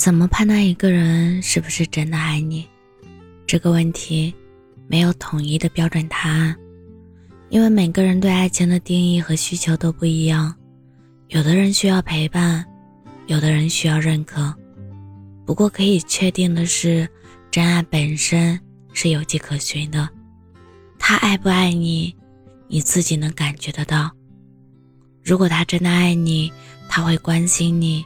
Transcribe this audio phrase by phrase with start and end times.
[0.00, 2.66] 怎么判断一个人是不是真的爱你？
[3.46, 4.34] 这个问题
[4.88, 6.56] 没有统一的标准答案，
[7.50, 10.54] 因为每个人对爱情的定义和需求都不一样。
[11.28, 12.64] 有的人需要陪伴，
[13.26, 14.54] 有的人需要认可。
[15.44, 17.06] 不过可以确定的是，
[17.50, 18.58] 真爱本身
[18.94, 20.08] 是有迹可循的。
[20.98, 22.16] 他爱不爱你，
[22.68, 24.10] 你自己能感觉得到。
[25.22, 26.50] 如果他真的爱你，
[26.88, 28.02] 他会关心你，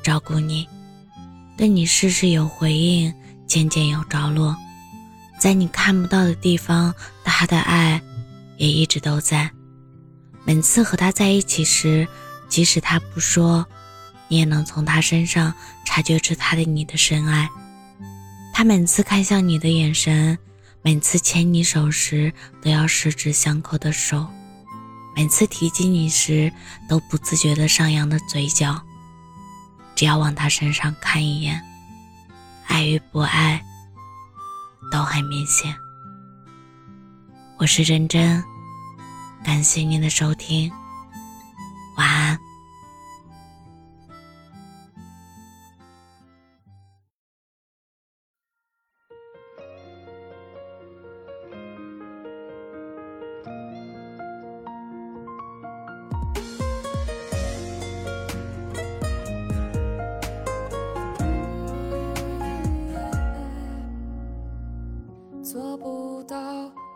[0.00, 0.64] 照顾你。
[1.56, 3.14] 对你事事有回应，
[3.46, 4.56] 件件有着落，
[5.38, 6.92] 在你看不到的地方，
[7.24, 8.00] 他的爱
[8.56, 9.50] 也一直都在。
[10.44, 12.06] 每次和他在一起时，
[12.48, 13.64] 即使他不说，
[14.28, 15.54] 你也能从他身上
[15.84, 17.48] 察觉出他对你的深爱。
[18.52, 20.36] 他每次看向你的眼神，
[20.82, 24.26] 每次牵你手时都要十指相扣的手，
[25.16, 26.52] 每次提及你时
[26.88, 28.82] 都不自觉的上扬的嘴角。
[29.94, 31.60] 只要往他身上看一眼，
[32.66, 33.62] 爱与不爱
[34.90, 35.74] 都很明显。
[37.56, 38.42] 我是真真，
[39.44, 40.70] 感谢您的收听，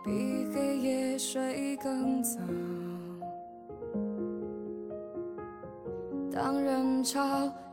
[0.09, 2.39] 比黑夜睡更早。
[6.31, 7.19] 当人潮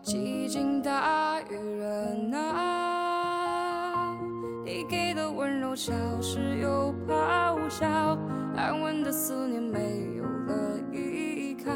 [0.03, 1.87] 寂静大于热
[2.31, 4.15] 闹，
[4.63, 8.19] 你给的温柔消失又咆哮，
[8.55, 11.73] 安稳的思念没有了依靠，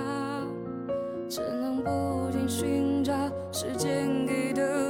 [1.26, 3.14] 只能不停寻找
[3.50, 4.89] 时间给的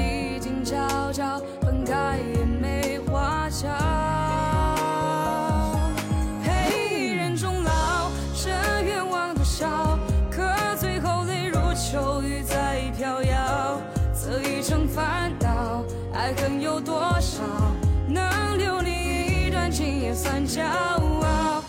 [16.61, 17.41] 有多少，
[18.07, 21.63] 能留你一段情也算骄傲。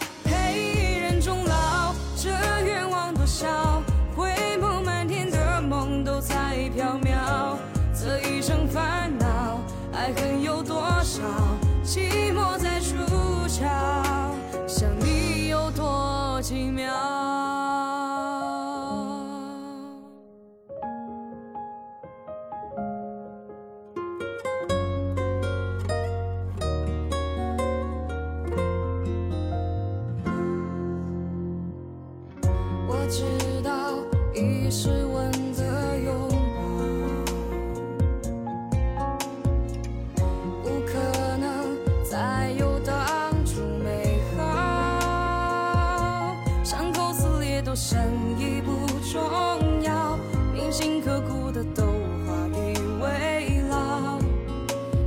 [47.84, 47.98] 生
[48.38, 50.16] 意不重要，
[50.54, 54.20] 铭心刻骨的都化地为牢。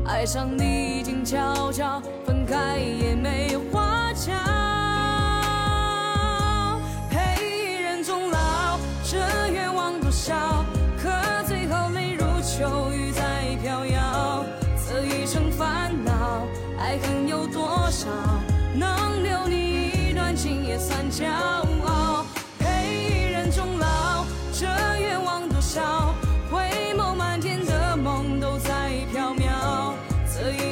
[0.06, 4.65] 爱上你静悄悄，分开也没话讲。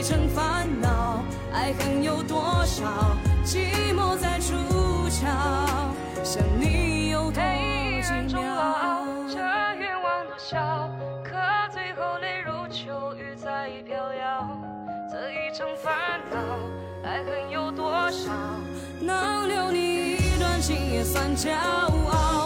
[0.04, 1.24] 这一生烦恼，
[1.54, 2.84] 爱恨有多少？
[3.46, 4.54] 寂寞在出
[5.08, 5.24] 窍，
[6.26, 8.44] 想你有多奇妙。
[11.24, 11.40] 可
[11.72, 14.46] 最后泪如秋雨在飘摇，
[15.10, 16.38] 这一程烦恼，
[17.08, 18.30] 爱恨有多少？
[19.00, 22.43] 能留你一段情也算骄傲。